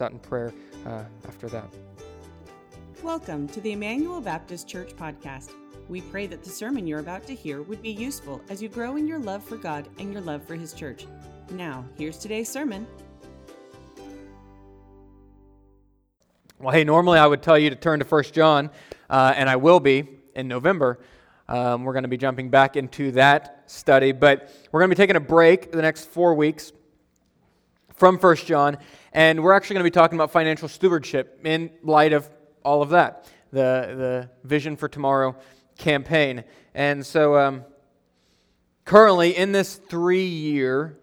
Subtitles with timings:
[0.00, 0.52] out in prayer
[0.86, 1.66] uh, after that.
[3.02, 5.50] Welcome to the Immanuel Baptist Church podcast.
[5.88, 8.96] We pray that the sermon you're about to hear would be useful as you grow
[8.96, 11.06] in your love for God and your love for His church.
[11.50, 12.86] Now, here's today's sermon.
[16.58, 18.70] Well, hey, normally I would tell you to turn to 1 John,
[19.10, 20.98] uh, and I will be in November.
[21.46, 25.02] Um, we're going to be jumping back into that study, but we're going to be
[25.02, 26.72] taking a break the next four weeks
[27.94, 28.78] from 1 John,
[29.14, 32.28] and we're actually going to be talking about financial stewardship in light of
[32.64, 35.36] all of that the, the Vision for Tomorrow
[35.78, 36.42] campaign.
[36.74, 37.64] And so, um,
[38.84, 40.98] currently, in this three year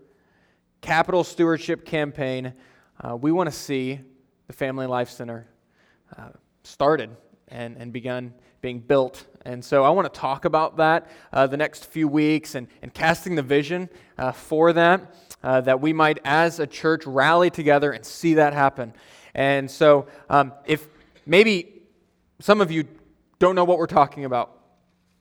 [0.81, 2.53] capital stewardship campaign,
[2.99, 4.01] uh, we want to see
[4.47, 5.47] the Family Life Center
[6.17, 6.29] uh,
[6.63, 7.15] started
[7.47, 9.25] and, and begun being built.
[9.43, 12.93] And so I want to talk about that uh, the next few weeks and, and
[12.93, 17.91] casting the vision uh, for that, uh, that we might, as a church, rally together
[17.91, 18.93] and see that happen.
[19.33, 20.87] And so um, if
[21.25, 21.81] maybe
[22.39, 22.87] some of you
[23.39, 24.59] don't know what we're talking about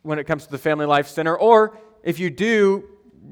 [0.02, 2.84] when it comes to the Family Life Center, or if you do,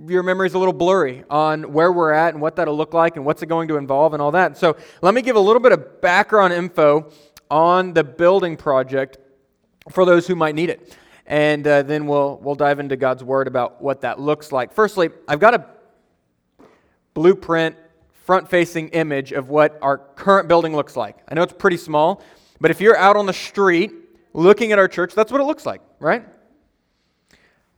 [0.06, 3.17] your memory is a little blurry on where we're at and what that'll look like
[3.17, 4.56] and what's it going to involve and all that.
[4.56, 7.11] So let me give a little bit of background info
[7.50, 9.19] on the building project
[9.91, 10.97] for those who might need it.
[11.27, 14.72] And uh, then we'll, we'll dive into God's Word about what that looks like.
[14.72, 15.67] Firstly, I've got a
[17.14, 17.77] blueprint,
[18.12, 21.16] front facing image of what our current building looks like.
[21.28, 22.22] I know it's pretty small,
[22.61, 23.92] but if you're out on the street
[24.33, 26.25] looking at our church, that's what it looks like, right?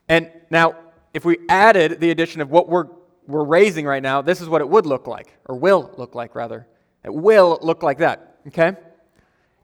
[0.09, 0.77] And now,
[1.15, 2.87] if we added the addition of what we're,
[3.27, 6.35] we're raising right now, this is what it would look like, or will look like,
[6.35, 6.67] rather.
[7.05, 8.77] It will look like that, okay?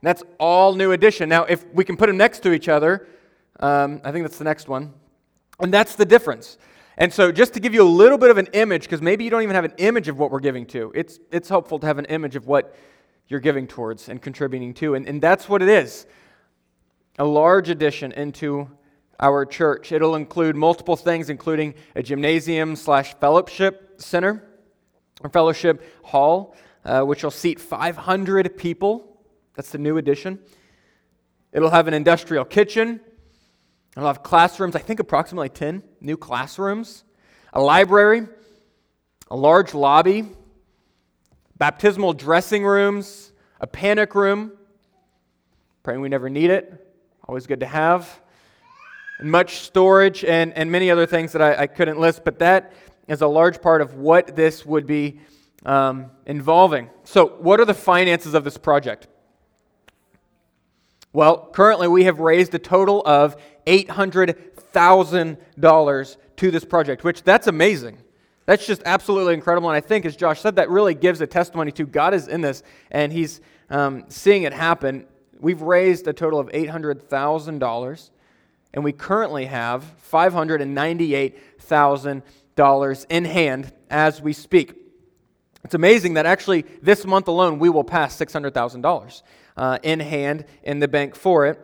[0.01, 1.29] That's all new addition.
[1.29, 3.07] Now, if we can put them next to each other,
[3.59, 4.93] um, I think that's the next one.
[5.59, 6.57] And that's the difference.
[6.97, 9.29] And so, just to give you a little bit of an image, because maybe you
[9.29, 11.97] don't even have an image of what we're giving to, it's, it's helpful to have
[11.97, 12.75] an image of what
[13.27, 14.95] you're giving towards and contributing to.
[14.95, 16.05] And, and that's what it is
[17.19, 18.69] a large addition into
[19.19, 19.91] our church.
[19.91, 24.43] It'll include multiple things, including a gymnasium slash fellowship center
[25.21, 29.16] or fellowship hall, uh, which will seat 500 people.
[29.57, 30.37] That's the new addition.
[31.51, 33.01] It'll have an industrial kitchen.
[33.95, 37.03] It'll have classrooms, I think approximately 10 new classrooms,
[37.51, 38.27] a library,
[39.31, 40.27] a large lobby,
[41.57, 44.51] baptismal dressing rooms, a panic room.
[45.81, 46.87] Praying we never need it.
[47.27, 48.21] Always good to have.
[49.17, 52.73] And much storage and, and many other things that I, I couldn't list, but that
[53.07, 55.19] is a large part of what this would be
[55.65, 56.91] um, involving.
[57.03, 59.07] So, what are the finances of this project?
[61.17, 67.97] Well, currently we have raised a total of $800,000 to this project, which that's amazing.
[68.45, 69.67] That's just absolutely incredible.
[69.67, 72.41] And I think, as Josh said, that really gives a testimony to God is in
[72.41, 72.61] this
[72.91, 73.41] and He's
[73.71, 75.07] um, seeing it happen.
[75.39, 78.09] We've raised a total of $800,000,
[78.75, 84.75] and we currently have $598,000 in hand as we speak.
[85.63, 89.23] It's amazing that actually this month alone we will pass $600,000
[89.57, 91.59] uh, in hand in the bank for it.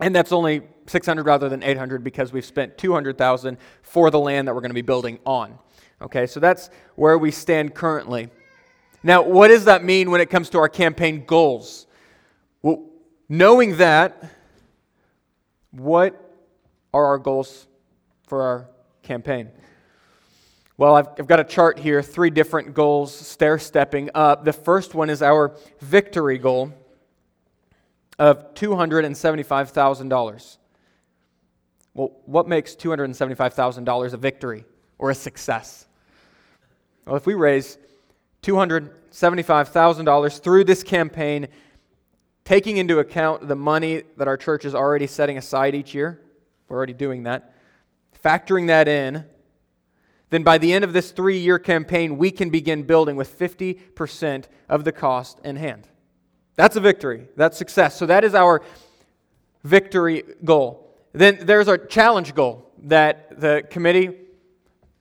[0.00, 4.54] And that's only 600 rather than 800 because we've spent 200,000 for the land that
[4.54, 5.58] we're going to be building on.
[6.02, 8.28] Okay, so that's where we stand currently.
[9.02, 11.86] Now, what does that mean when it comes to our campaign goals?
[12.62, 12.84] Well,
[13.28, 14.30] knowing that,
[15.70, 16.20] what
[16.92, 17.66] are our goals
[18.26, 18.68] for our
[19.02, 19.50] campaign?
[20.76, 24.44] Well, I've, I've got a chart here, three different goals, stair stepping up.
[24.44, 26.72] The first one is our victory goal
[28.18, 30.56] of $275,000.
[31.94, 34.64] Well, what makes $275,000 a victory
[34.98, 35.86] or a success?
[37.06, 37.78] Well, if we raise
[38.42, 41.46] $275,000 through this campaign,
[42.44, 46.20] taking into account the money that our church is already setting aside each year,
[46.68, 47.54] we're already doing that,
[48.24, 49.24] factoring that in,
[50.30, 54.44] then by the end of this three year campaign, we can begin building with 50%
[54.68, 55.88] of the cost in hand.
[56.56, 57.28] That's a victory.
[57.36, 57.96] That's success.
[57.96, 58.62] So that is our
[59.62, 60.96] victory goal.
[61.12, 64.10] Then there's our challenge goal that the committee,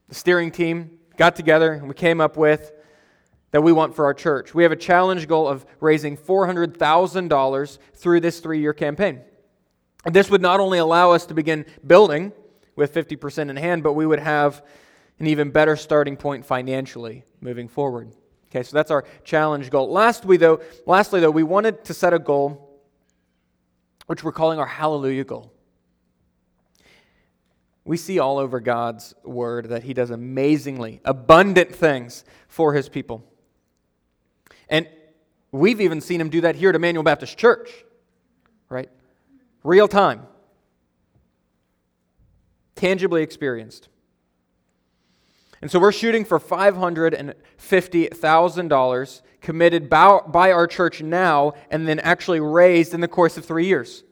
[0.09, 2.71] the steering team got together and we came up with
[3.51, 4.53] that we want for our church.
[4.56, 9.21] We have a challenge goal of raising $400,000 through this three year campaign.
[10.06, 12.33] This would not only allow us to begin building
[12.75, 14.65] with 50% in hand, but we would have
[15.19, 18.12] an even better starting point financially moving forward.
[18.50, 19.92] Okay, so that's our challenge goal.
[19.92, 22.69] Lastly, though, lastly, though, we wanted to set a goal
[24.06, 25.51] which we're calling our hallelujah goal.
[27.86, 33.24] We see all over God's word that He does amazingly abundant things for His people.
[34.69, 34.88] And
[35.51, 37.69] we've even seen him do that here at Immanuel Baptist Church,
[38.69, 38.89] right?
[39.63, 40.25] Real time,
[42.75, 43.88] tangibly experienced.
[45.63, 52.94] And so we're shooting for $550,000 committed by our church now and then actually raised
[52.94, 54.04] in the course of three years.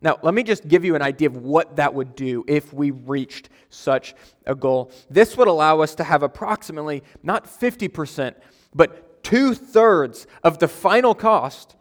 [0.00, 2.92] Now, let me just give you an idea of what that would do if we
[2.92, 4.14] reached such
[4.46, 4.90] a goal.
[5.10, 8.34] This would allow us to have approximately not 50%,
[8.74, 11.76] but two thirds of the final cost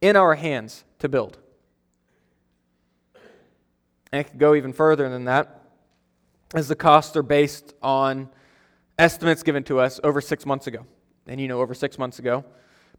[0.00, 1.36] in our hands to build.
[4.10, 5.55] And it could go even further than that,
[6.56, 8.28] as the costs are based on
[8.98, 10.86] estimates given to us over six months ago.
[11.26, 12.44] And you know, over six months ago,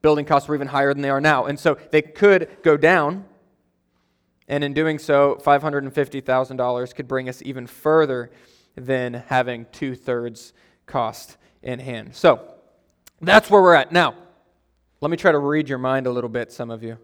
[0.01, 1.45] building costs were even higher than they are now.
[1.45, 3.25] And so they could go down
[4.47, 8.31] and in doing so, $550,000 could bring us even further
[8.75, 10.53] than having two thirds
[10.85, 12.15] cost in hand.
[12.15, 12.39] So
[13.19, 13.91] that's where we're at.
[13.91, 14.15] Now,
[15.01, 16.97] let me try to read your mind a little bit, some of you.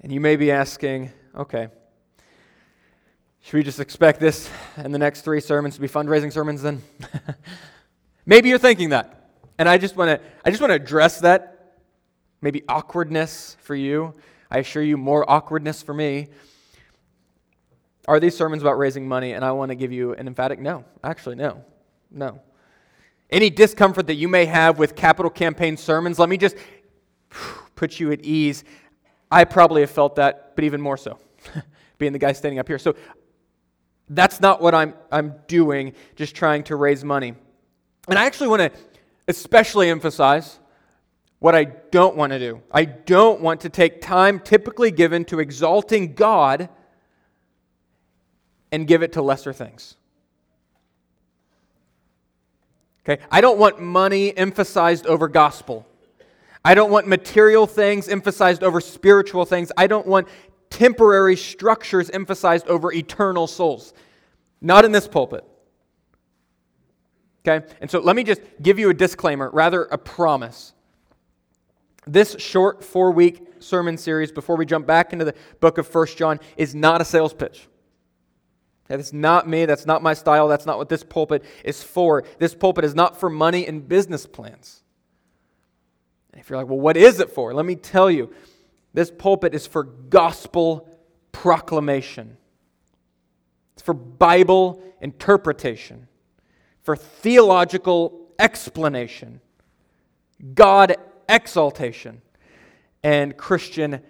[0.00, 1.68] And you may be asking, okay,
[3.44, 6.82] should we just expect this and the next three sermons to be fundraising sermons then?
[8.26, 9.30] maybe you're thinking that.
[9.58, 11.76] And I just want to I just want to address that
[12.40, 14.12] maybe awkwardness for you
[14.54, 16.28] I assure you, more awkwardness for me.
[18.06, 19.32] Are these sermons about raising money?
[19.32, 20.84] And I want to give you an emphatic no.
[21.02, 21.64] Actually, no.
[22.08, 22.40] No.
[23.30, 26.54] Any discomfort that you may have with capital campaign sermons, let me just
[27.74, 28.62] put you at ease.
[29.28, 31.18] I probably have felt that, but even more so,
[31.98, 32.78] being the guy standing up here.
[32.78, 32.94] So
[34.08, 37.34] that's not what I'm, I'm doing, just trying to raise money.
[38.08, 38.80] And I actually want to
[39.28, 40.58] especially emphasize
[41.38, 42.62] what I don't want to do.
[42.70, 46.68] I don't want to take time typically given to exalting God
[48.72, 49.96] and give it to lesser things.
[53.06, 53.22] Okay?
[53.30, 55.86] I don't want money emphasized over gospel.
[56.64, 59.70] I don't want material things emphasized over spiritual things.
[59.76, 60.28] I don't want
[60.74, 63.94] temporary structures emphasized over eternal souls.
[64.60, 65.44] Not in this pulpit.
[67.46, 67.64] Okay?
[67.80, 70.72] And so let me just give you a disclaimer, rather a promise.
[72.06, 76.18] This short four week sermon series, before we jump back into the book of First
[76.18, 77.68] John, is not a sales pitch.
[78.88, 79.66] That is not me.
[79.66, 80.48] That's not my style.
[80.48, 82.24] That's not what this pulpit is for.
[82.38, 84.82] This pulpit is not for money and business plans.
[86.34, 87.54] If you're like, well, what is it for?
[87.54, 88.34] Let me tell you.
[88.94, 90.88] This pulpit is for gospel
[91.32, 92.36] proclamation,
[93.74, 96.06] it's for Bible interpretation,
[96.82, 99.40] for theological explanation,
[100.54, 100.96] God
[101.28, 102.22] exaltation
[103.02, 104.00] and Christian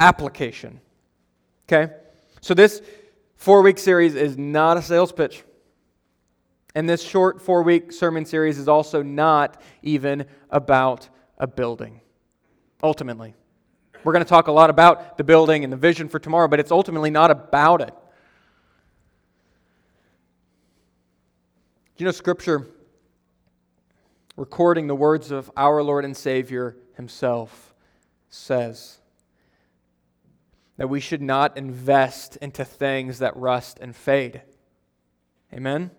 [0.00, 0.80] application.
[1.68, 1.92] Okay?
[2.40, 2.82] So this
[3.36, 5.44] four week series is not a sales pitch.
[6.74, 11.08] And this short four week sermon series is also not even about
[11.38, 12.00] a building,
[12.82, 13.34] ultimately.
[14.04, 16.60] We're going to talk a lot about the building and the vision for tomorrow, but
[16.60, 17.94] it's ultimately not about it.
[21.96, 22.66] You know, Scripture
[24.36, 27.74] recording the words of our Lord and Savior himself,
[28.30, 28.98] says
[30.78, 34.42] that we should not invest into things that rust and fade.
[35.52, 35.90] Amen?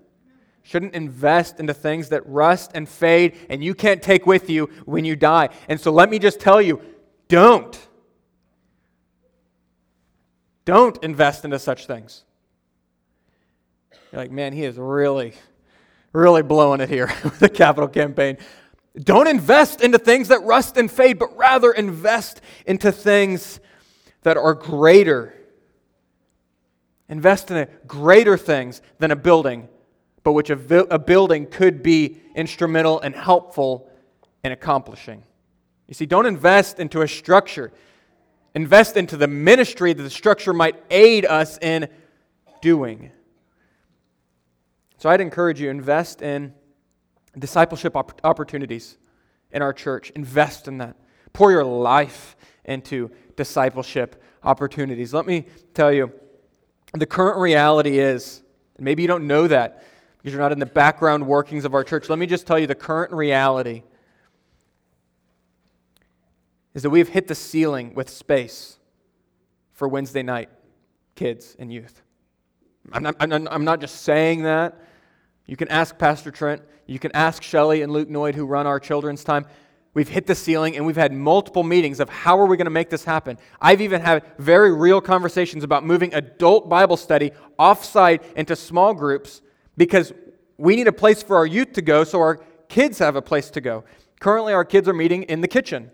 [0.64, 5.06] Shouldn't invest into things that rust and fade and you can't take with you when
[5.06, 5.50] you die.
[5.68, 6.82] And so let me just tell you
[7.28, 7.78] don't.
[10.66, 12.24] Don't invest into such things.
[14.12, 15.34] You're like, man, he is really
[16.14, 18.38] really blowing it here with the capital campaign.
[18.96, 23.60] Don't invest into things that rust and fade, but rather invest into things
[24.22, 25.34] that are greater.
[27.10, 29.68] Invest in greater things than a building,
[30.24, 33.90] but which a, a building could be instrumental and helpful
[34.44, 35.24] in accomplishing.
[35.88, 37.72] You see, don't invest into a structure.
[38.56, 41.88] Invest into the ministry that the structure might aid us in
[42.62, 43.12] doing.
[44.98, 46.54] So I'd encourage you invest in
[47.38, 48.98] discipleship op- opportunities
[49.52, 50.12] in our church.
[50.12, 50.96] Invest in that.
[51.34, 55.14] Pour your life into discipleship opportunities.
[55.14, 56.12] Let me tell you,
[56.94, 58.44] the current reality is,
[58.78, 59.84] maybe you don't know that
[60.18, 62.08] because you're not in the background workings of our church.
[62.08, 63.84] Let me just tell you the current reality
[66.74, 68.78] is that we've hit the ceiling with space
[69.72, 70.50] for Wednesday night
[71.16, 72.02] kids and youth.
[72.92, 74.80] I'm not, I'm not just saying that.
[75.46, 76.62] You can ask Pastor Trent.
[76.86, 79.46] You can ask Shelly and Luke Noyd, who run our children's time.
[79.94, 82.72] We've hit the ceiling and we've had multiple meetings of how are we going to
[82.72, 83.38] make this happen.
[83.62, 89.42] I've even had very real conversations about moving adult Bible study offsite into small groups
[89.78, 90.12] because
[90.58, 92.38] we need a place for our youth to go so our
[92.70, 93.84] kids have a place to go.
[94.20, 95.92] Currently, our kids are meeting in the kitchen.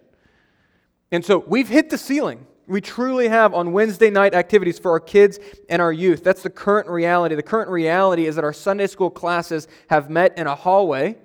[1.11, 2.45] And so we've hit the ceiling.
[2.67, 5.39] We truly have on Wednesday night activities for our kids
[5.69, 6.23] and our youth.
[6.23, 7.33] That's the current reality.
[7.33, 11.17] The current reality is that our Sunday school classes have met in a hallway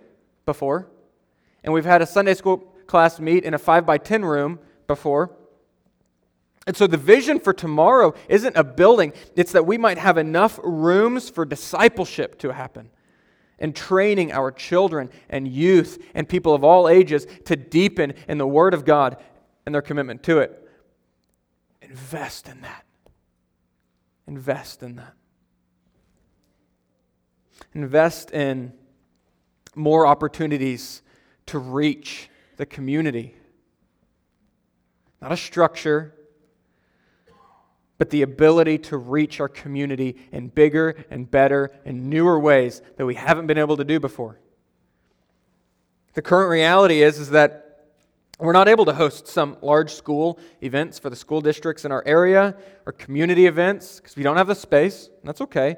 [0.47, 0.89] before,
[1.63, 5.37] and we've had a Sunday school class meet in a 5 by 10 room before.
[6.67, 10.59] And so the vision for tomorrow isn't a building, it's that we might have enough
[10.63, 12.89] rooms for discipleship to happen
[13.59, 18.47] and training our children and youth and people of all ages to deepen in the
[18.47, 19.19] Word of God
[19.67, 20.69] and their commitment to it.
[21.83, 22.85] Invest in that.
[24.27, 25.15] Invest in that.
[27.75, 28.73] Invest in
[29.75, 31.03] more opportunities
[31.47, 33.35] to reach the community.
[35.21, 36.15] Not a structure,
[37.99, 43.07] but the ability to reach our community in bigger and better and newer ways that
[43.07, 44.41] we haven't been able to do before.
[46.15, 47.64] The current reality is, is that
[48.39, 52.03] we're not able to host some large school events for the school districts in our
[52.05, 55.09] area or community events because we don't have the space.
[55.23, 55.77] that's okay.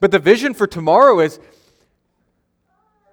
[0.00, 1.38] But the vision for tomorrow is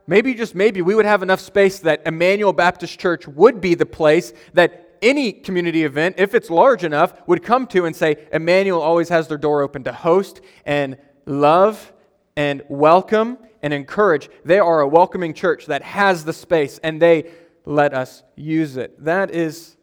[0.07, 3.85] maybe, just maybe, we would have enough space that Immanuel Baptist Church would be the
[3.85, 8.81] place that any community event, if it's large enough, would come to and say, Immanuel
[8.81, 11.91] always has their door open to host and love
[12.37, 14.29] and welcome and encourage.
[14.45, 17.31] They are a welcoming church that has the space and they
[17.65, 19.03] let us use it.
[19.03, 19.77] That is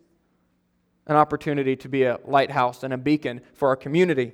[1.06, 4.32] an opportunity to be a lighthouse and a beacon for our community.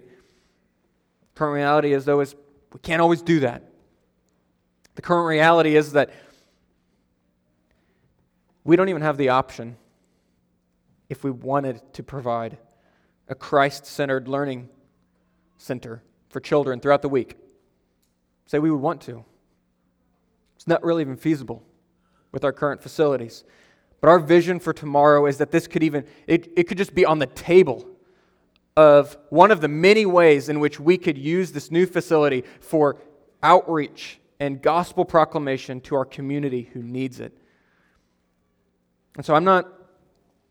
[1.34, 2.34] Current reality is, though, is
[2.72, 3.62] we can't always do that.
[4.94, 6.10] The current reality is that
[8.64, 9.76] we don't even have the option
[11.08, 12.58] if we wanted to provide
[13.28, 14.68] a Christ centered learning
[15.56, 17.36] center for children throughout the week.
[18.46, 19.24] Say we would want to.
[20.56, 21.62] It's not really even feasible
[22.32, 23.44] with our current facilities.
[24.00, 27.04] But our vision for tomorrow is that this could even, it, it could just be
[27.04, 27.86] on the table
[28.76, 32.98] of one of the many ways in which we could use this new facility for
[33.42, 37.36] outreach and gospel proclamation to our community who needs it.
[39.16, 39.66] And so I'm not,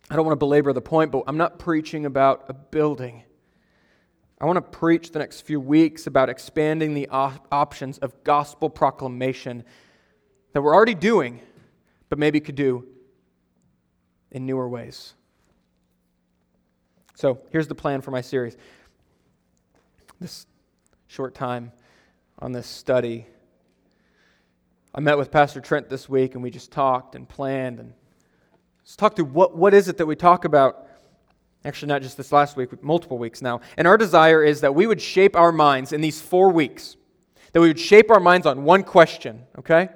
[0.09, 3.23] I don't want to belabor the point, but I'm not preaching about a building.
[4.41, 8.69] I want to preach the next few weeks about expanding the op- options of gospel
[8.69, 9.63] proclamation
[10.53, 11.41] that we're already doing
[12.15, 12.85] but maybe could do
[14.31, 15.15] in newer ways.
[17.13, 18.55] So here's the plan for my series.
[20.21, 20.45] This
[21.07, 21.73] short time
[22.39, 23.27] on this study.
[24.93, 27.91] I met with Pastor Trent this week and we just talked and planned and
[28.79, 30.87] let's talk through what, what is it that we talk about.
[31.65, 33.59] Actually, not just this last week, multiple weeks now.
[33.75, 36.95] And our desire is that we would shape our minds in these four weeks,
[37.51, 39.89] that we would shape our minds on one question, okay?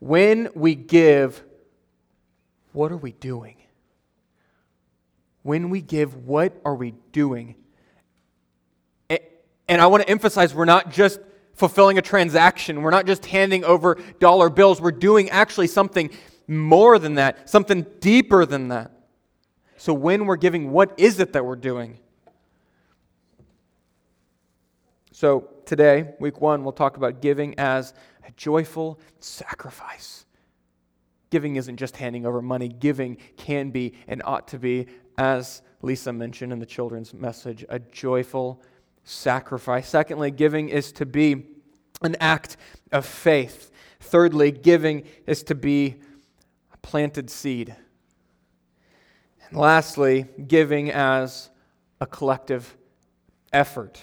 [0.00, 1.42] When we give,
[2.72, 3.56] what are we doing?
[5.42, 7.56] When we give, what are we doing?
[9.10, 11.20] And I want to emphasize we're not just
[11.54, 16.10] fulfilling a transaction, we're not just handing over dollar bills, we're doing actually something
[16.46, 18.92] more than that, something deeper than that.
[19.76, 21.98] So when we're giving, what is it that we're doing?
[25.12, 27.92] So today, week one, we'll talk about giving as
[28.28, 30.26] a joyful sacrifice.
[31.30, 36.12] Giving isn't just handing over money, giving can be and ought to be, as Lisa
[36.12, 38.62] mentioned in the children's message, a joyful
[39.04, 39.88] sacrifice.
[39.88, 41.46] Secondly, giving is to be
[42.02, 42.56] an act
[42.92, 43.70] of faith.
[44.00, 45.96] Thirdly, giving is to be
[46.72, 47.74] a planted seed.
[49.48, 51.50] And lastly, giving as
[52.00, 52.76] a collective
[53.52, 54.00] effort.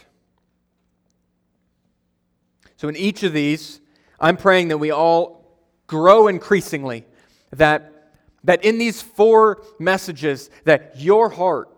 [2.77, 3.79] So, in each of these,
[4.25, 5.45] I'm praying that we all
[5.85, 7.05] grow increasingly,
[7.51, 8.09] that,
[8.43, 11.69] that in these four messages, that your heart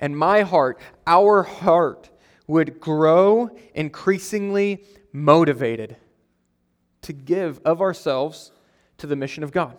[0.00, 2.10] and my heart, our heart,
[2.48, 4.82] would grow increasingly
[5.12, 5.94] motivated
[7.02, 8.50] to give of ourselves
[8.98, 9.78] to the mission of God.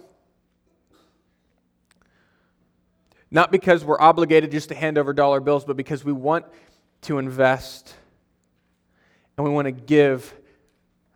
[3.31, 6.45] Not because we're obligated just to hand over dollar bills, but because we want
[7.01, 7.93] to invest
[9.35, 10.33] and we want to give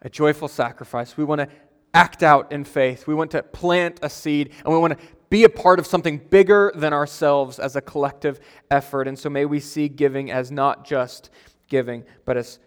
[0.01, 1.17] a joyful sacrifice.
[1.17, 1.49] We want to
[1.93, 3.07] act out in faith.
[3.07, 6.17] We want to plant a seed, and we want to be a part of something
[6.17, 8.39] bigger than ourselves as a collective
[8.71, 9.07] effort.
[9.07, 11.29] And so may we see giving as not just
[11.67, 12.59] giving, but as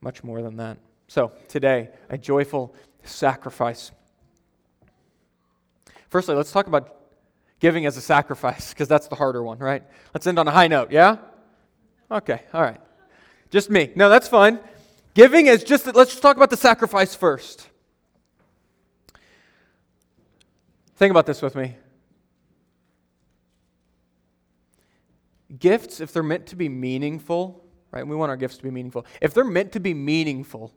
[0.00, 0.78] much more than that.
[1.08, 3.90] So today, a joyful sacrifice.
[6.08, 6.96] Firstly, let's talk about
[7.58, 9.82] giving as a sacrifice, because that's the harder one, right?
[10.14, 11.16] Let's end on a high note, yeah?
[12.10, 12.80] Okay, all right.
[13.50, 13.90] Just me.
[13.94, 14.60] No, that's fine.
[15.14, 17.68] Giving is just, let's just talk about the sacrifice first.
[20.96, 21.76] Think about this with me.
[25.58, 28.06] Gifts, if they're meant to be meaningful, right?
[28.06, 29.04] We want our gifts to be meaningful.
[29.20, 30.72] If they're meant to be meaningful,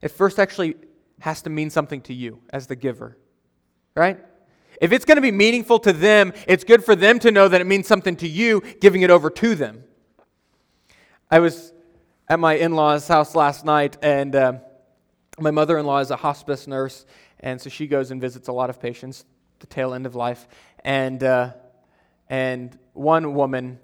[0.00, 0.76] it first actually
[1.20, 3.16] has to mean something to you as the giver,
[3.96, 4.20] right?
[4.80, 7.60] If it's going to be meaningful to them, it's good for them to know that
[7.60, 9.84] it means something to you, giving it over to them.
[11.30, 11.72] I was
[12.28, 14.54] at my in law's house last night, and uh,
[15.38, 17.04] my mother in law is a hospice nurse,
[17.40, 19.24] and so she goes and visits a lot of patients,
[19.60, 20.48] the tail end of life.
[20.80, 21.52] And, uh,
[22.28, 23.78] and one woman,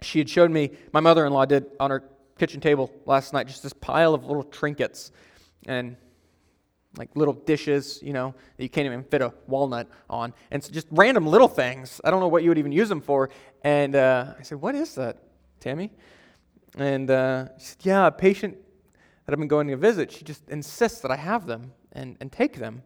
[0.00, 2.04] she had showed me, my mother in law did on her
[2.38, 5.10] kitchen table last night, just this pile of little trinkets.
[5.66, 5.96] And
[6.96, 10.32] like little dishes, you know, that you can't even fit a walnut on.
[10.50, 12.00] And so just random little things.
[12.04, 13.30] I don't know what you would even use them for.
[13.62, 15.18] And uh, I said, What is that,
[15.60, 15.92] Tammy?
[16.76, 18.56] And uh, she said, Yeah, a patient
[19.24, 22.30] that I've been going to visit, she just insists that I have them and, and
[22.30, 22.82] take them.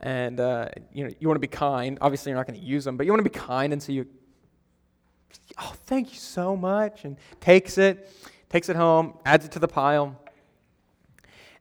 [0.00, 1.98] And, uh, you know, you want to be kind.
[2.00, 3.72] Obviously, you're not going to use them, but you want to be kind.
[3.72, 4.06] And so you,
[5.58, 7.04] oh, thank you so much.
[7.04, 8.08] And takes it,
[8.48, 10.16] takes it home, adds it to the pile.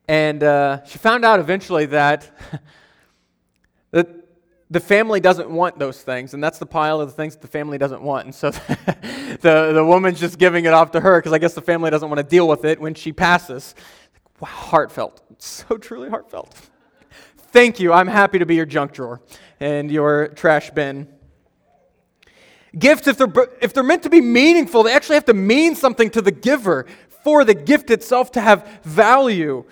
[0.07, 2.61] And uh, she found out eventually that, that
[4.69, 7.77] the family doesn't want those things, and that's the pile of the things the family
[7.77, 8.25] doesn't want.
[8.25, 8.51] And so
[9.41, 12.09] the, the woman's just giving it off to her because I guess the family doesn't
[12.09, 13.75] want to deal with it when she passes.
[14.39, 15.21] Wow, heartfelt.
[15.39, 16.51] So truly heartfelt.
[17.51, 17.93] Thank you.
[17.93, 19.21] I'm happy to be your junk drawer
[19.59, 21.07] and your trash bin.
[22.77, 23.31] Gifts, if they're,
[23.61, 26.87] if they're meant to be meaningful, they actually have to mean something to the giver
[27.23, 29.63] for the gift itself to have value.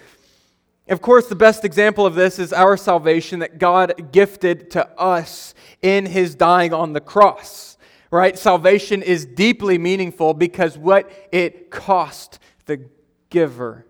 [0.87, 5.55] Of course, the best example of this is our salvation that God gifted to us
[5.81, 7.77] in his dying on the cross.
[8.11, 8.37] Right?
[8.37, 12.87] Salvation is deeply meaningful because what it cost the
[13.29, 13.85] giver.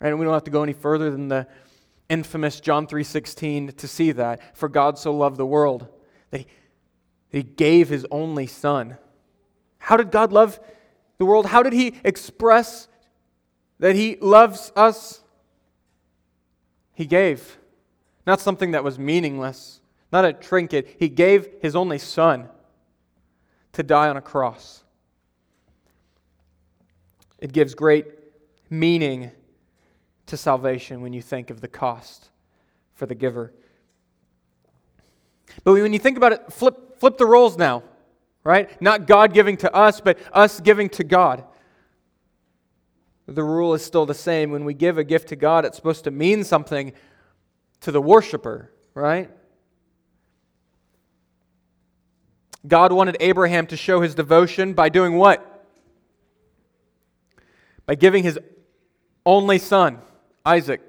[0.00, 1.46] And we don't have to go any further than the
[2.08, 4.56] infamous John 3:16 to see that.
[4.56, 5.88] For God so loved the world
[6.30, 6.46] that he,
[7.30, 8.98] that he gave his only son.
[9.78, 10.60] How did God love
[11.18, 11.46] the world?
[11.46, 12.88] How did he express
[13.78, 15.22] that he loves us?
[17.00, 17.56] He gave.
[18.26, 19.80] Not something that was meaningless,
[20.12, 20.96] not a trinket.
[20.98, 22.50] He gave his only son
[23.72, 24.84] to die on a cross.
[27.38, 28.04] It gives great
[28.68, 29.30] meaning
[30.26, 32.28] to salvation when you think of the cost
[32.92, 33.54] for the giver.
[35.64, 37.82] But when you think about it, flip, flip the roles now,
[38.44, 38.78] right?
[38.82, 41.44] Not God giving to us, but us giving to God
[43.34, 44.50] the rule is still the same.
[44.50, 46.92] When we give a gift to God, it's supposed to mean something
[47.82, 49.30] to the worshiper, right?
[52.66, 55.46] God wanted Abraham to show his devotion by doing what?
[57.86, 58.38] By giving his
[59.24, 59.98] only son,
[60.44, 60.80] Isaac,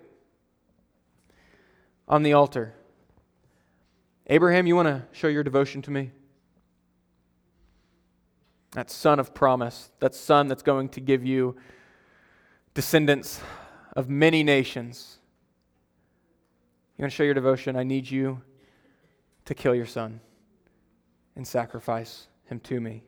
[2.07, 2.73] on the altar.
[4.27, 6.11] Abraham, you want to show your devotion to me?
[8.71, 11.55] That son of promise, that son that's going to give you
[12.73, 13.41] descendants
[13.95, 15.17] of many nations.
[16.97, 17.75] You want to show your devotion?
[17.75, 18.41] I need you
[19.45, 20.19] to kill your son
[21.35, 23.03] and sacrifice him to me.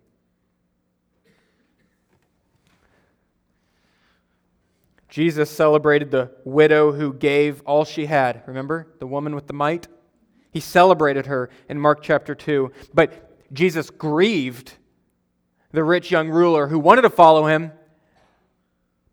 [5.10, 8.42] Jesus celebrated the widow who gave all she had.
[8.48, 8.88] Remember?
[8.98, 9.88] The woman with the mite?
[10.52, 12.72] He celebrated her in Mark chapter 2.
[12.96, 14.74] But Jesus grieved
[15.72, 17.72] the rich young ruler who wanted to follow him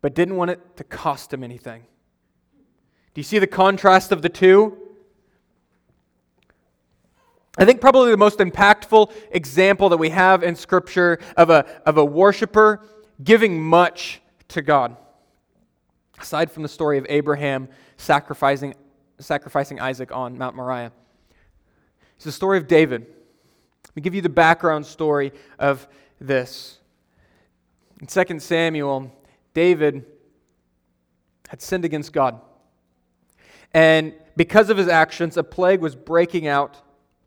[0.01, 1.83] but didn't want it to cost him anything.
[3.15, 4.77] Do you see the contrast of the two?
[7.59, 11.99] I think probably the most impactful example that we have in Scripture of a, of
[11.99, 12.87] a worshiper
[13.23, 14.97] giving much to God,
[16.19, 18.75] aside from the story of Abraham sacrificing,
[19.19, 20.93] sacrificing Isaac on Mount Moriah,
[22.21, 23.07] it's the story of David.
[23.87, 25.89] Let me give you the background story of
[26.21, 26.79] this.
[28.01, 29.11] In 2 Samuel,
[29.55, 30.05] David
[31.49, 32.41] had sinned against God.
[33.75, 36.81] And because of his actions, a plague was breaking out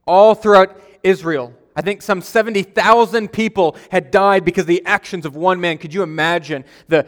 [0.06, 1.54] all throughout Israel.
[1.76, 5.78] I think some 70,000 people had died because of the actions of one man.
[5.78, 7.06] Could you imagine the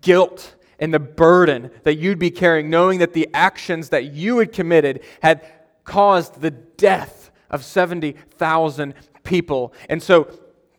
[0.00, 4.52] guilt and the burden that you'd be carrying, knowing that the actions that you had
[4.52, 5.46] committed had
[5.84, 9.72] caused the death of 70,000 people?
[9.88, 10.28] And so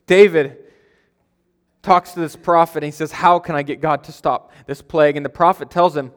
[0.06, 0.64] David
[1.82, 4.82] talks to this prophet and he says, How can I get God to stop this
[4.82, 5.16] plague?
[5.16, 6.12] And the prophet tells him,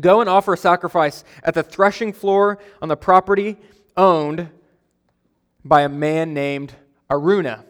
[0.00, 3.56] Go and offer a sacrifice at the threshing floor on the property
[3.96, 4.50] owned
[5.64, 6.74] by a man named
[7.10, 7.64] Araunah.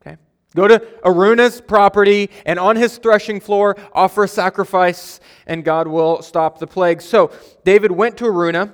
[0.00, 0.16] Okay?
[0.56, 6.20] Go to Araunah's property and on his threshing floor offer a sacrifice, and God will
[6.22, 7.00] stop the plague.
[7.00, 7.30] So
[7.64, 8.72] David went to Araunah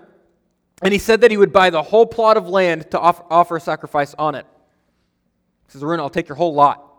[0.83, 3.61] and he said that he would buy the whole plot of land to offer, a
[3.61, 4.47] sacrifice on it.
[5.67, 6.92] He says, Araunah, I'll take your whole lot.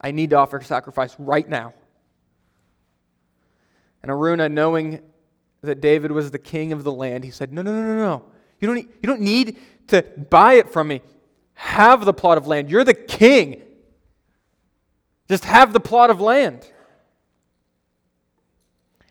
[0.00, 1.74] I need to offer sacrifice right now.
[4.02, 5.02] And Araunah, knowing
[5.62, 8.24] that David was the king of the land, he said, No, no, no, no, no.
[8.60, 9.58] You don't, need, you don't need
[9.88, 11.02] to buy it from me.
[11.54, 12.70] Have the plot of land.
[12.70, 13.62] You're the king.
[15.28, 16.66] Just have the plot of land.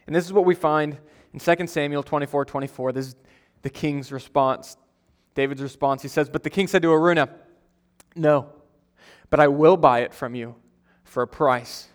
[0.08, 0.97] And this is what we find
[1.34, 2.91] in 2 Samuel 24 24.
[2.91, 3.15] This is
[3.62, 4.75] the king's response.
[5.36, 6.02] David's response.
[6.02, 7.30] He says, But the king said to Araunah,
[8.15, 8.49] No,
[9.30, 10.56] but I will buy it from you
[11.10, 11.88] for a price.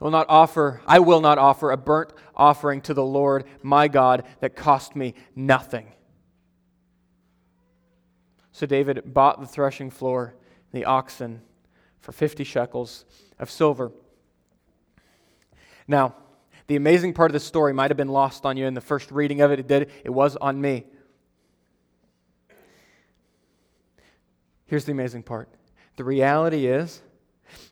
[0.00, 3.88] I will not offer, I will not offer a burnt offering to the Lord my
[3.88, 5.92] God that cost me nothing.
[8.52, 10.34] So David bought the threshing floor,
[10.72, 11.42] and the oxen,
[12.00, 13.04] for 50 shekels
[13.38, 13.90] of silver.
[15.88, 16.14] Now,
[16.68, 19.10] the amazing part of the story might have been lost on you in the first
[19.10, 19.58] reading of it.
[19.58, 19.90] It did.
[20.04, 20.84] It was on me.
[24.66, 25.48] Here's the amazing part.
[25.96, 27.00] The reality is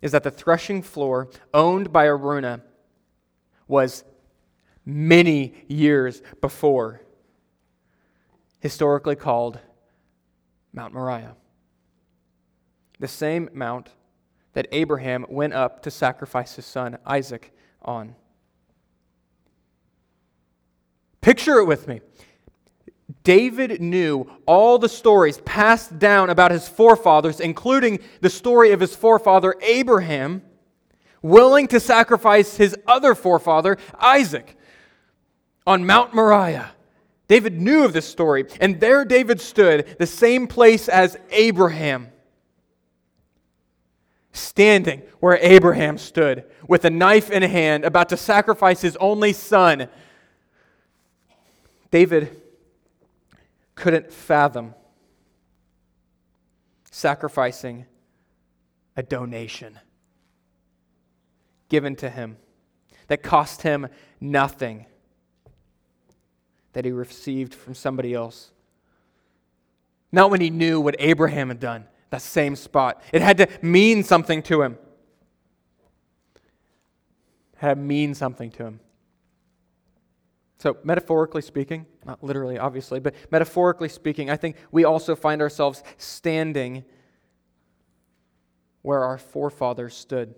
[0.02, 2.62] is that the threshing floor owned by Araunah
[3.68, 4.04] was
[4.84, 7.00] many years before
[8.60, 9.58] historically called
[10.72, 11.36] Mount Moriah.
[12.98, 13.90] The same mount
[14.54, 18.14] that Abraham went up to sacrifice his son Isaac on.
[21.20, 22.00] Picture it with me.
[23.26, 28.94] David knew all the stories passed down about his forefathers, including the story of his
[28.94, 30.42] forefather Abraham,
[31.22, 34.56] willing to sacrifice his other forefather, Isaac,
[35.66, 36.70] on Mount Moriah.
[37.26, 42.12] David knew of this story, and there David stood, the same place as Abraham
[44.30, 49.88] standing where Abraham stood with a knife in hand, about to sacrifice his only son.
[51.90, 52.42] David
[53.76, 54.74] couldn't fathom
[56.90, 57.86] sacrificing
[58.96, 59.78] a donation
[61.68, 62.38] given to him
[63.06, 63.86] that cost him
[64.20, 64.86] nothing
[66.72, 68.50] that he received from somebody else.
[70.10, 73.02] Not when he knew what Abraham had done that same spot.
[73.12, 74.78] It had to mean something to him.
[76.34, 78.80] It had to mean something to him.
[80.58, 85.82] So, metaphorically speaking, not literally, obviously, but metaphorically speaking, I think we also find ourselves
[85.98, 86.84] standing
[88.80, 90.34] where our forefathers stood.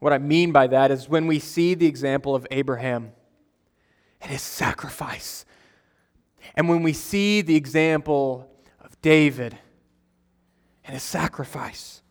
[0.00, 3.12] What I mean by that is when we see the example of Abraham
[4.20, 5.44] and his sacrifice
[6.54, 9.56] and when we see the example of David
[10.84, 12.02] and his sacrifice,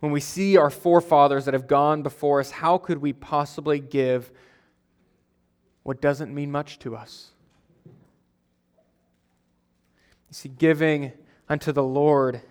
[0.00, 4.30] when we see our forefathers that have gone before us, how could we possibly give
[5.82, 7.30] what doesn't mean much to us?
[10.28, 11.12] You see, giving
[11.48, 12.42] unto the Lord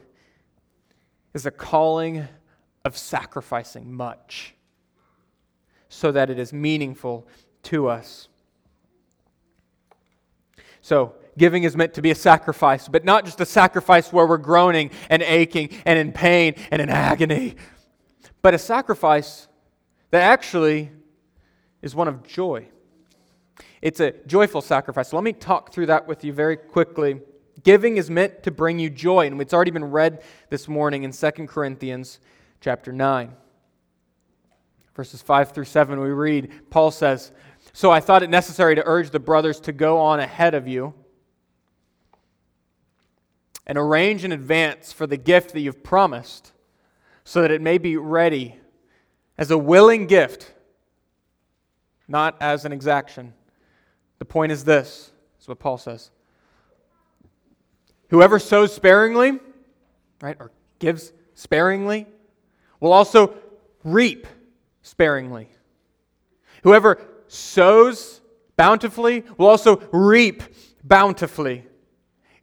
[1.34, 2.28] is a calling
[2.84, 4.56] of sacrificing much
[5.90, 7.28] so that it is meaningful
[7.64, 8.28] to us.
[10.82, 14.38] So, giving is meant to be a sacrifice, but not just a sacrifice where we're
[14.38, 17.56] groaning and aching and in pain and in agony,
[18.42, 19.48] but a sacrifice
[20.12, 20.92] that actually
[21.82, 22.68] is one of joy.
[23.82, 25.14] It's a joyful sacrifice.
[25.14, 27.22] Let me talk through that with you very quickly.
[27.64, 31.12] Giving is meant to bring you joy, and it's already been read this morning in
[31.12, 32.20] 2 Corinthians
[32.62, 33.34] chapter 9.
[34.96, 37.32] Verses 5 through 7, we read, Paul says,
[37.74, 40.94] So I thought it necessary to urge the brothers to go on ahead of you
[43.68, 46.54] and arrange in advance for the gift that you've promised,
[47.24, 48.56] so that it may be ready
[49.38, 50.54] as a willing gift,
[52.08, 53.34] not as an exaction.
[54.20, 56.10] The point is this, is what Paul says.
[58.10, 59.38] Whoever sows sparingly,
[60.22, 62.08] right, or gives sparingly,
[62.80, 63.36] will also
[63.84, 64.26] reap
[64.82, 65.50] sparingly.
[66.64, 68.22] Whoever sows
[68.56, 70.42] bountifully will also reap
[70.86, 71.66] bountifully.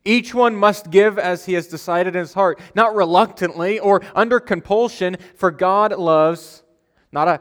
[0.04, 4.38] Each one must give as he has decided in his heart, not reluctantly or under
[4.38, 6.62] compulsion, for God loves
[7.10, 7.40] not a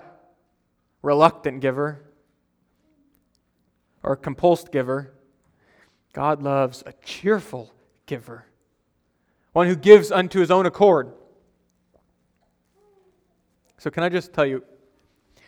[1.01, 2.01] reluctant giver
[4.01, 5.13] or a compulsed giver.
[6.13, 7.73] God loves a cheerful
[8.05, 8.45] giver,
[9.51, 11.11] one who gives unto his own accord.
[13.77, 14.63] So, can I just tell you,
[15.35, 15.41] I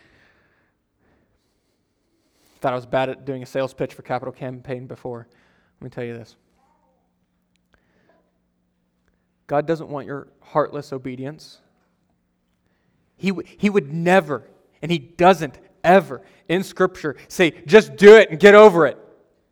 [2.60, 5.28] thought I was bad at doing a sales pitch for capital campaign before.
[5.80, 6.36] Let me tell you this
[9.47, 11.60] God doesn't want your heartless obedience.
[13.17, 14.43] He, w- he would never,
[14.81, 18.97] and He doesn't ever in Scripture say, just do it and get over it.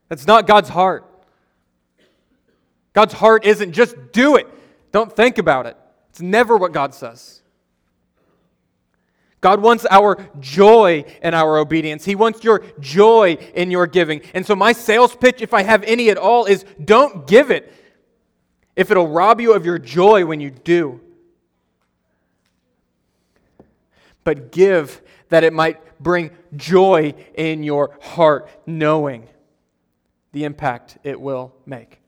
[0.10, 1.10] That's not God's heart.
[2.94, 4.48] God's heart isn't just do it,
[4.92, 5.78] don't think about it.
[6.10, 7.42] It's never what God says.
[9.42, 12.06] God wants our joy in our obedience.
[12.06, 14.22] He wants your joy in your giving.
[14.34, 17.74] And so, my sales pitch, if I have any at all, is don't give it
[18.76, 21.00] if it'll rob you of your joy when you do.
[24.24, 29.28] But give that it might bring joy in your heart, knowing
[30.32, 32.00] the impact it will make.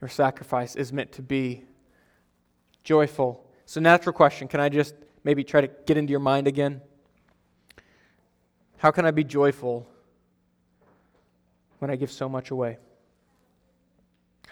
[0.00, 1.64] Your sacrifice is meant to be
[2.82, 3.44] joyful.
[3.64, 6.80] So, natural question can I just maybe try to get into your mind again?
[8.76, 9.86] How can I be joyful
[11.78, 12.78] when I give so much away?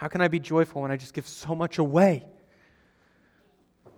[0.02, 2.24] How can I be joyful when I just give so much away?
[3.86, 3.90] I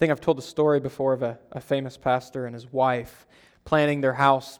[0.00, 3.28] think I've told the story before of a, a famous pastor and his wife
[3.64, 4.58] planning their house.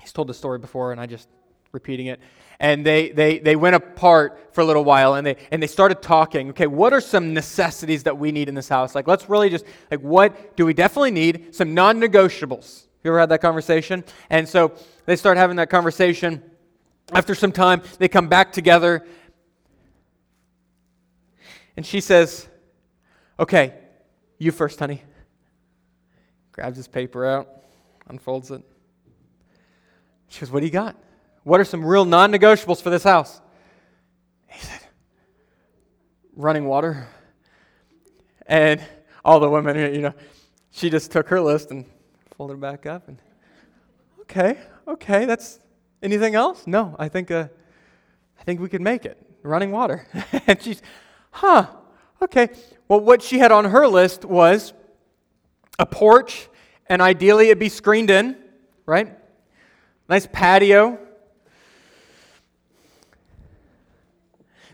[0.00, 1.28] He's told the story before, and I just
[1.72, 2.20] repeating it.
[2.60, 6.00] And they, they, they went apart for a little while and they, and they started
[6.00, 6.50] talking.
[6.50, 8.94] Okay, what are some necessities that we need in this house?
[8.94, 11.56] Like, let's really just, like, what do we definitely need?
[11.56, 12.84] Some non negotiables.
[13.02, 14.04] You ever had that conversation?
[14.30, 14.74] And so
[15.06, 16.40] they start having that conversation.
[17.12, 19.06] After some time, they come back together.
[21.76, 22.48] And she says,
[23.38, 23.74] Okay,
[24.38, 25.02] you first, honey.
[26.52, 27.48] Grabs his paper out,
[28.08, 28.62] unfolds it.
[30.28, 30.96] She goes, What do you got?
[31.44, 33.40] What are some real non negotiables for this house?
[34.48, 34.80] He said,
[36.34, 37.08] Running water.
[38.46, 38.82] And
[39.24, 40.14] all the women, you know,
[40.70, 41.84] she just took her list and
[42.36, 43.08] folded it back up.
[43.08, 43.18] And
[44.22, 45.60] okay, okay, that's
[46.06, 46.66] anything else?
[46.66, 47.48] No, I think, uh,
[48.40, 49.18] I think we could make it.
[49.42, 50.06] Running water.
[50.46, 50.80] and she's,
[51.30, 51.66] huh,
[52.22, 52.48] okay.
[52.88, 54.72] Well, what she had on her list was
[55.78, 56.48] a porch,
[56.86, 58.36] and ideally it'd be screened in,
[58.86, 59.14] right?
[60.08, 60.98] Nice patio,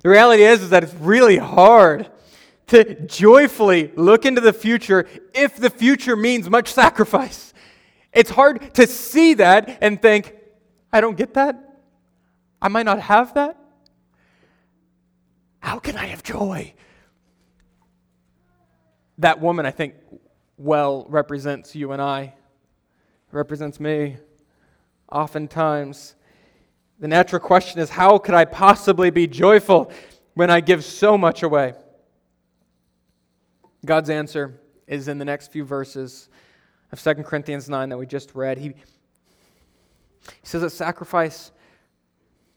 [0.02, 2.10] The reality is, is that it's really hard
[2.68, 7.54] to joyfully look into the future if the future means much sacrifice.
[8.12, 10.34] It's hard to see that and think,
[10.92, 11.80] I don't get that.
[12.60, 13.56] I might not have that.
[15.60, 16.74] How can I have joy?
[19.18, 19.94] That woman, I think,
[20.58, 22.34] well represents you and I,
[23.30, 24.16] represents me.
[25.10, 26.14] Oftentimes,
[26.98, 29.90] the natural question is how could I possibly be joyful
[30.34, 31.74] when I give so much away?
[33.84, 36.28] God's answer is in the next few verses
[36.92, 38.58] of 2 Corinthians 9 that we just read.
[38.58, 38.74] He,
[40.26, 41.50] he says that sacrifice,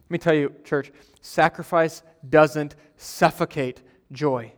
[0.06, 4.51] let me tell you, church, sacrifice doesn't suffocate joy,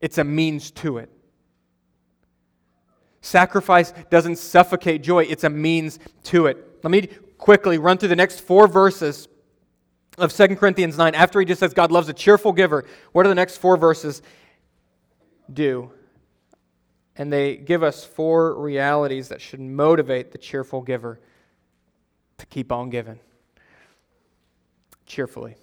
[0.00, 1.10] it's a means to it.
[3.22, 6.78] Sacrifice doesn't suffocate joy, it's a means to it.
[6.82, 9.28] Let me quickly run through the next four verses
[10.18, 11.14] of 2 Corinthians 9.
[11.14, 14.22] After he just says God loves a cheerful giver, what do the next four verses
[15.52, 15.90] do?
[17.16, 21.20] And they give us four realities that should motivate the cheerful giver
[22.40, 23.18] to keep on giving
[25.06, 25.56] cheerfully.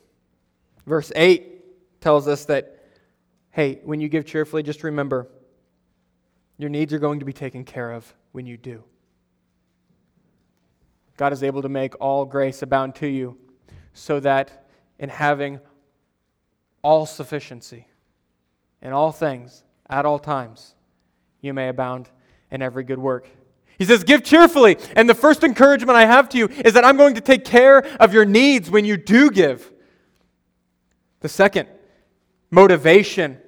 [0.85, 2.83] Verse 8 tells us that,
[3.51, 5.27] hey, when you give cheerfully, just remember
[6.57, 8.83] your needs are going to be taken care of when you do.
[11.17, 13.37] God is able to make all grace abound to you,
[13.93, 14.67] so that
[14.99, 15.59] in having
[16.83, 17.87] all sufficiency
[18.81, 20.75] in all things at all times,
[21.41, 22.09] you may abound
[22.51, 23.27] in every good work.
[23.77, 24.77] He says, Give cheerfully.
[24.95, 27.79] And the first encouragement I have to you is that I'm going to take care
[28.01, 29.71] of your needs when you do give.
[31.19, 31.67] The second
[32.49, 33.39] motivation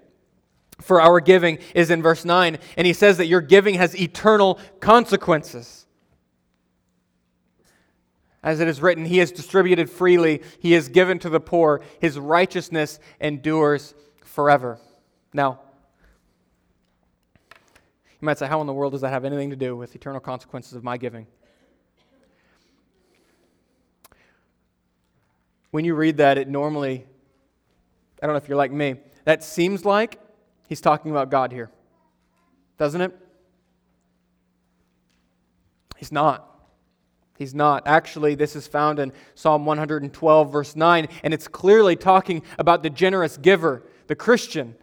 [0.81, 4.59] for our giving is in verse 9, and he says that your giving has eternal
[4.79, 5.85] consequences.
[8.41, 12.17] As it is written, He has distributed freely, He has given to the poor, His
[12.17, 14.79] righteousness endures forever.
[15.33, 15.59] Now,
[18.21, 20.19] you might say, How in the world does that have anything to do with eternal
[20.19, 21.27] consequences of my giving?
[25.71, 27.05] When you read that, it normally,
[28.21, 30.19] I don't know if you're like me, that seems like
[30.67, 31.69] he's talking about God here.
[32.77, 33.17] Doesn't it?
[35.97, 36.45] He's not.
[37.37, 37.83] He's not.
[37.85, 42.89] Actually, this is found in Psalm 112, verse 9, and it's clearly talking about the
[42.89, 44.75] generous giver, the Christian.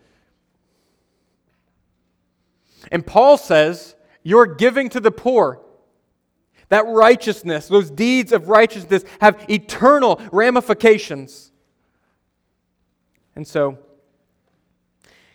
[2.91, 5.61] And Paul says, You're giving to the poor.
[6.69, 11.53] That righteousness, those deeds of righteousness, have eternal ramifications.
[13.37, 13.79] And so,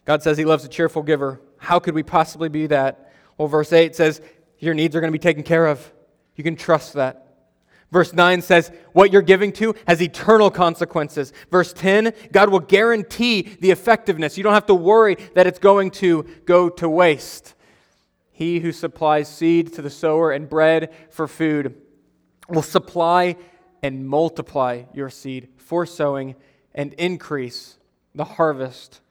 [0.06, 1.40] God says He loves a cheerful giver.
[1.58, 3.14] How could we possibly be that?
[3.38, 4.22] Well, verse 8 says,
[4.60, 5.94] Your needs are going to be taken care of.
[6.36, 7.31] You can trust that.
[7.92, 11.34] Verse 9 says, What you're giving to has eternal consequences.
[11.52, 14.38] Verse 10, God will guarantee the effectiveness.
[14.38, 17.54] You don't have to worry that it's going to go to waste.
[18.32, 21.76] He who supplies seed to the sower and bread for food
[22.48, 23.36] will supply
[23.84, 26.36] and multiply your seed for sowing
[26.74, 27.78] and increase
[28.16, 29.02] the harvest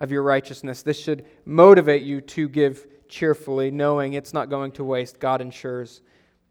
[0.00, 0.82] of your righteousness.
[0.82, 5.20] This should motivate you to give cheerfully, knowing it's not going to waste.
[5.20, 6.00] God ensures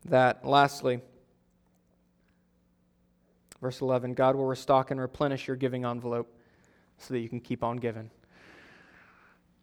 [0.06, 0.46] that.
[0.46, 1.02] Lastly,
[3.62, 6.34] verse 11 God will restock and replenish your giving envelope
[6.98, 8.10] so that you can keep on giving.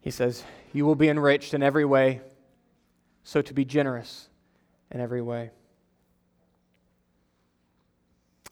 [0.01, 2.21] He says, You will be enriched in every way,
[3.23, 4.29] so to be generous
[4.91, 5.51] in every way,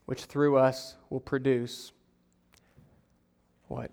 [0.05, 1.91] which through us will produce
[3.67, 3.91] what?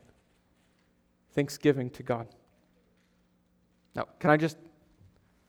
[1.35, 2.27] Thanksgiving to God.
[3.95, 4.57] Now, can I just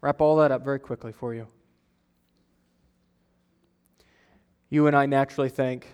[0.01, 1.47] wrap all that up very quickly for you?
[4.69, 5.87] You and I naturally think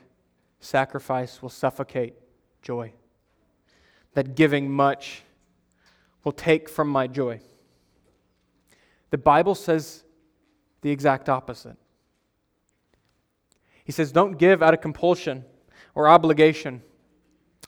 [0.59, 2.15] sacrifice will suffocate
[2.61, 2.93] joy,
[4.13, 5.23] that giving much
[6.23, 7.39] will take from my joy.
[9.11, 10.03] The Bible says
[10.81, 11.77] the exact opposite.
[13.85, 15.45] He says, Don't give out of compulsion
[15.93, 16.81] or obligation.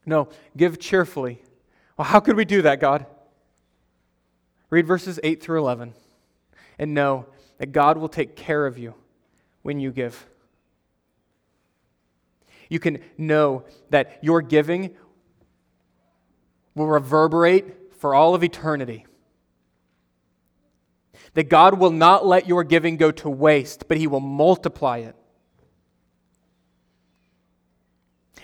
[0.05, 1.41] No, give cheerfully.
[1.95, 3.05] Well, how could we do that, God?
[4.69, 5.93] Read verses 8 through 11
[6.77, 7.25] and know
[7.57, 8.93] that God will take care of you
[9.61, 10.27] when you give.
[12.69, 14.95] You can know that your giving
[16.75, 19.05] will reverberate for all of eternity.
[21.33, 25.15] That God will not let your giving go to waste, but He will multiply it.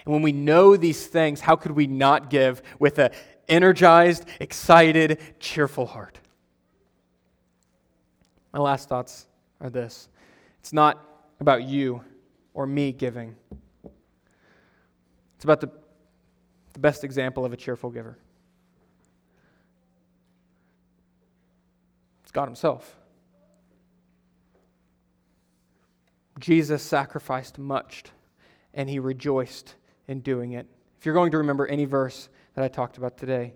[0.05, 3.11] And when we know these things, how could we not give with an
[3.47, 6.19] energized, excited, cheerful heart?
[8.51, 9.27] My last thoughts
[9.61, 10.09] are this
[10.59, 11.03] it's not
[11.39, 12.03] about you
[12.53, 13.35] or me giving,
[15.43, 15.69] it's about the,
[16.71, 18.17] the best example of a cheerful giver.
[22.21, 22.95] It's God Himself.
[26.39, 28.05] Jesus sacrificed much,
[28.73, 29.75] and He rejoiced
[30.07, 30.65] in doing it.
[30.97, 33.53] If you're going to remember any verse that I talked about today,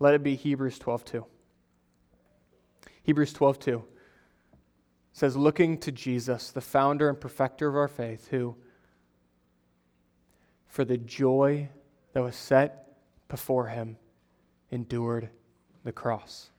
[0.00, 1.24] let it be Hebrews 12:2.
[3.04, 3.84] Hebrews 12:2
[5.12, 8.56] says looking to Jesus, the founder and perfecter of our faith, who
[10.74, 11.68] for the joy
[12.14, 12.96] that was set
[13.28, 13.96] before him
[14.72, 15.28] endured
[15.84, 16.50] the cross.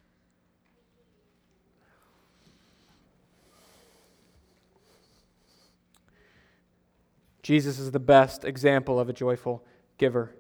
[7.44, 9.66] Jesus is the best example of a joyful
[9.98, 10.34] giver.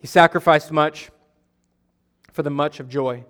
[0.00, 1.12] He sacrificed much
[2.32, 3.24] for the much of joy.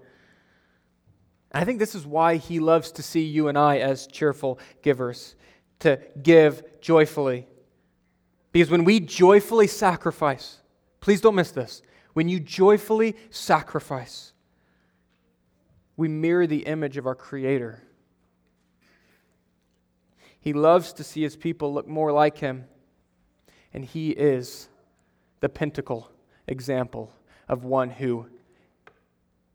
[1.53, 4.59] And I think this is why he loves to see you and I as cheerful
[4.81, 5.37] givers,
[5.81, 7.47] to give joyfully.
[8.55, 10.59] Because when we joyfully sacrifice,
[11.01, 11.83] please don't miss this.
[12.13, 14.33] When you joyfully sacrifice,
[15.97, 17.83] we mirror the image of our Creator.
[20.39, 22.67] He loves to see his people look more like him.
[23.73, 24.69] And he is
[25.41, 26.13] the pinnacle
[26.47, 27.11] example
[27.49, 28.27] of one who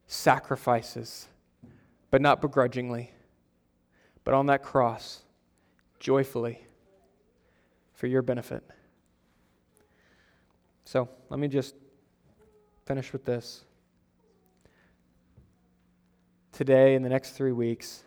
[0.07, 1.29] sacrifices,
[2.11, 3.13] but not begrudgingly,
[4.25, 5.23] but on that cross,
[6.01, 6.65] joyfully,
[7.93, 8.61] for your benefit.
[10.89, 11.75] So let me just
[12.87, 13.63] finish with this.
[16.51, 18.01] Today, in the next three weeks,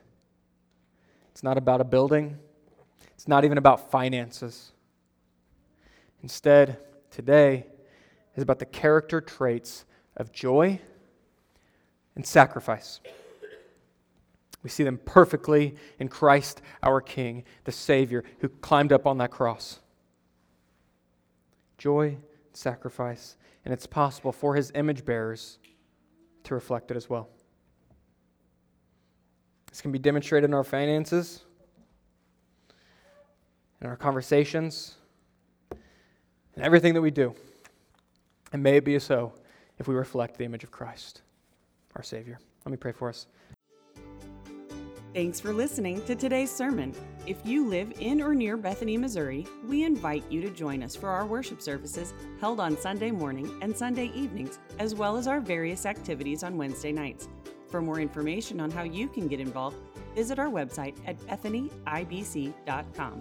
[1.31, 2.39] it's not about a building.
[3.13, 4.73] It's not even about finances.
[6.25, 6.77] Instead,
[7.13, 7.67] today
[8.35, 9.85] is about the character traits
[10.17, 10.81] of joy
[12.17, 12.99] and sacrifice.
[14.65, 19.31] We see them perfectly in Christ our King, the Savior, who climbed up on that
[19.31, 19.79] cross.
[21.79, 22.19] Joy,
[22.57, 25.59] sacrifice, and it's possible for his image bearers
[26.45, 27.29] to reflect it as well.
[29.71, 31.45] This can be demonstrated in our finances
[33.83, 34.95] in our conversations,
[36.57, 37.35] in everything that we do.
[38.53, 39.33] And may it be so
[39.79, 41.23] if we reflect the image of Christ,
[41.97, 42.39] our Savior.
[42.65, 43.27] Let me pray for us.
[45.15, 46.95] Thanks for listening to today's sermon.
[47.27, 51.11] If you live in or near Bethany, Missouri, we invite you to join us for
[51.11, 55.85] our worship services held on Sunday morning and Sunday evenings, as well as our various
[55.85, 57.29] activities on Wednesday nights.
[57.69, 59.77] For more information on how you can get involved,
[60.15, 63.21] visit our website at bethanyibc.com.